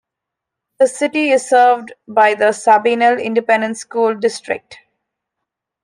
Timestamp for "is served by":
1.29-2.33